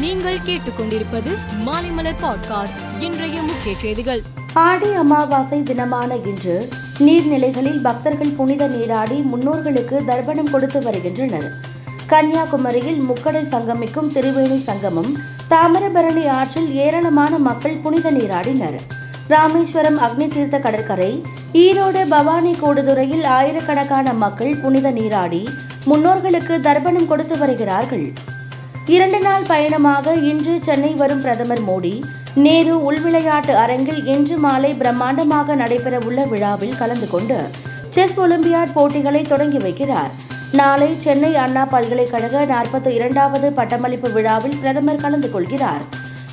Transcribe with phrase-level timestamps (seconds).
[0.00, 1.30] நீங்கள் கேட்டுக்கொண்டிருப்பது
[1.66, 4.22] மாலைமலர் பாட்காஸ்ட் இன்றைய முக்கிய செய்திகள்.
[4.54, 11.48] ஆடி அமாவாசை தினமான இன்று நீர்நிலைகளில் பக்தர்கள் புனித நீராடி முன்னோர்களுக்கு தர்ப்பணம் கொடுத்து வருகின்றனர்.
[12.06, 15.18] கன்னியாகுமரியில் முக்கடல் சங்கமிக்கும் திருவேணி சங்கமம்
[15.50, 18.80] தாமிரபரணி ஆற்றில் ஏராளமான மக்கள் புனித நீராடினர்.
[19.28, 25.48] ராமேஸ்வரம் அக்னி தீர்த்த கடற்கரை ஈரோடு பவானி கூடுதுறையில் ஆயிரக்கணக்கான மக்கள் புனித நீராடி
[25.86, 28.12] முன்னோர்களுக்கு தர்ப்பணம் கொடுத்து வருகிறார்கள்.
[28.94, 31.92] இரண்டு நாள் பயணமாக இன்று சென்னை வரும் பிரதமர் மோடி
[32.44, 37.38] நேரு உள்விளையாட்டு அரங்கில் இன்று மாலை பிரம்மாண்டமாக நடைபெறவுள்ள விழாவில் கலந்து கொண்டு
[37.96, 40.12] செஸ் ஒலிம்பியாட் போட்டிகளை தொடங்கி வைக்கிறார்.
[40.60, 45.84] நாளை சென்னை அண்ணா பல்கலைக்கழக நாற்பத்தி இரண்டாவது பட்டமளிப்பு விழாவில் பிரதமர் கலந்து கொள்கிறார்.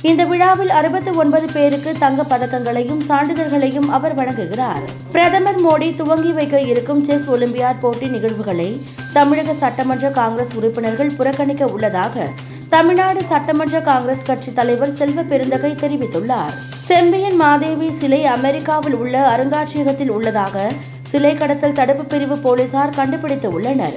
[0.08, 4.84] இந்த விழாவில் அறுபத்தி ஒன்பது பேருக்கு தங்க பதக்கங்களையும் சான்றிதழ்களையும் அவர் வழங்குகிறார்.
[5.14, 8.70] பிரதமர் மோடி துவங்கி வைக்க இருக்கும் செஸ் ஒலிம்பியாட் போட்டி நிகழ்வுகளை
[9.16, 12.28] தமிழக சட்டமன்ற காங்கிரஸ் உறுப்பினர்கள் புறக்கணிக்க உள்ளதாக
[12.72, 16.54] தமிழ்நாடு சட்டமன்ற காங்கிரஸ் கட்சி தலைவர் செல்வ பெருந்தகை தெரிவித்துள்ளார்.
[16.88, 20.66] செம்பியன் மாதேவி சிலை அமெரிக்காவில் உள்ள அருங்காட்சியகத்தில் உள்ளதாக
[21.10, 23.96] சிலை கடத்தல் தடுப்பு பிரிவு போலீசார் கண்டுபிடித்து உள்ளனர்.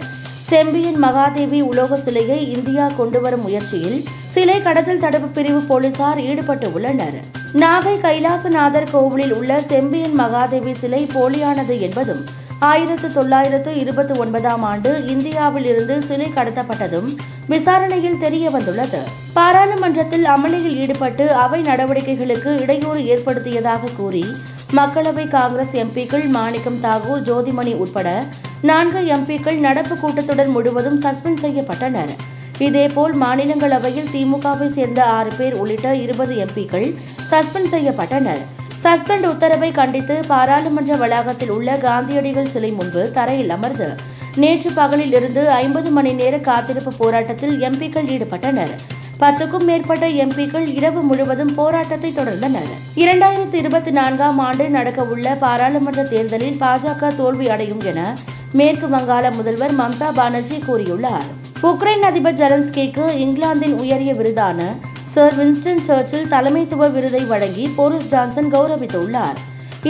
[0.49, 7.17] செம்பியன் மகாதேவி உலோக சிலையை இந்தியா கொண்டுவரும் முயற்சியில் சிலை கடத்தல் தடுப்பு பிரிவு போலீசார் ஈடுபட்டு உள்ளனர்.
[7.53, 12.23] நாகை கைலாசநாதர் கோவிலில் உள்ள செம்பியன் மகாதேவி சிலை போலியானது என்பதும்
[12.69, 17.07] ஆயிரத்து தொள்ளாயிரத்து இருபத்தி ஒன்பதாம் ஆண்டு இந்தியாவில் இருந்து சிலை கடத்தப்பட்டதும்
[17.47, 18.99] விசாரணையில் தெரிய வந்துள்ளது.
[19.37, 24.23] பாராளுமன்றத்தில் அமளியில் ஈடுபட்டு அவை நடவடிக்கைகளுக்கு இடையூறு ஏற்படுத்தியதாக கூறி
[24.79, 28.23] மக்களவை காங்கிரஸ் எம்பிக்கள் மாணிக்கம் தாகூர் ஜோதிமணி உட்பட
[28.61, 32.13] நான்கு எம்பிக்கள் நடப்பு கூட்டத்தொடர் முழுவதும் சஸ்பெண்ட் செய்யப்பட்டனர்.
[32.57, 36.89] இதேபோல் மாநிலங்களவையில் திமுகவை சேர்ந்த ஆறு பேர் உள்ளிட்ட இருபது எம்பிக்கள்
[37.31, 38.43] சஸ்பெண்ட் செய்யப்பட்டனர்.
[38.83, 43.89] சஸ்பெண்ட் உத்தரவை கண்டித்து பாராளுமன்ற வளாகத்தில் உள்ள காந்தியடிகள் சிலை முன்பு தரையில் அமர்ந்து
[44.35, 48.73] நேற்று பகலில் இருந்து ஐம்பது மணி நேர காத்திருப்பு போராட்டத்தில் எம்பிக்கள் ஈடுபட்டனர்.
[49.19, 52.71] பத்துக்கும் மேற்பட்ட எம்பிக்கள் இரவு முழுவதும் போராட்டத்தை தொடர்ந்தனர்.
[52.95, 58.15] இரண்டாயிரத்தி இருபத்தி நான்காம் ஆண்டு நடக்கவுள்ள பாராளுமன்ற தேர்தலில் பாஜக தோல்வி அடையும் என
[58.51, 61.27] மேற்கு வங்காள முதல்வர் மம்தா பானர்ஜி கூறியுள்ளார்.
[61.63, 64.61] உக்ரைன் அதிபர் ஜெலன்ஸ்கிக்கு இங்கிலாந்தின் உயரிய விருதான
[65.13, 69.39] சர் வின்ஸ்டன் சர்ச்சில் தலைமைத்துவ விருதை வழங்கி போரிஸ் ஜான்சன் கௌரவித்துள்ளார்.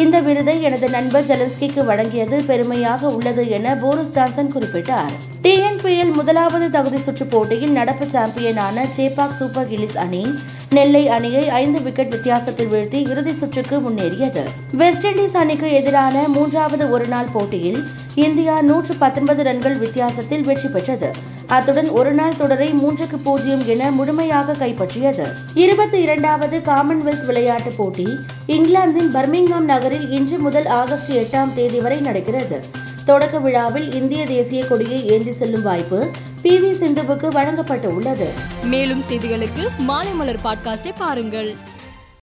[0.01, 5.11] இந்த விருதை எனது நண்பர் ஜெலன்ஸ்கிக்கு வழங்கியது பெருமையாக உள்ளது என போரிஸ் ஜான்சன் குறிப்பிட்டார்.
[5.43, 10.23] டிஎன்பிஎல் முதலாவது தகுதி சுற்றுப் போட்டியில் நடப்பு சாம்பியனான சேப்பாக் சூப்பர் கில்லிஸ் அணி
[10.69, 14.43] நெல்லை அணியை ஐந்து விக்கெட் வித்தியாசத்தில் வீழ்த்தி இறுதி சுற்றுக்கு முன்னேறியது.
[14.81, 17.81] வெஸ்ட் இண்டீஸ் அணிக்கு எதிரான மூன்றாவது ஒருநாள் போட்டியில்
[18.15, 21.11] இந்தியா நூற்று பத்தொன்பது ரன்கள் வித்தியாசத்தில் வெற்றி பெற்றது.
[21.51, 25.27] அத்துடன் ஒருநாள் தொடரை மூன்றுக்கு பூஜ்ஜியம் என முழுமையாக கைப்பற்றியது.
[25.53, 28.07] இருபத்தி இரண்டாவது காமன்வெல்த் விளையாட்டுப் போட்டி
[28.45, 32.63] இங்கிலாந்தின் பர்மிங்ஹாம் நகரில் இன்று முதல் ஆகஸ்ட் எட்டாம் தேதி வரை நடக்கிறது.
[33.05, 36.09] தொடக்க விழாவில் இந்திய தேசிய கொடியை ஏந்தி செல்லும் வாய்ப்பு
[36.41, 38.27] பி வி சிந்துவுக்கு வழங்கப்பட்டு உள்ளது.
[38.63, 41.55] மேலும் செய்திகளுக்கு மாலை மலர் பாட்காஸ்டை பாருங்கள்.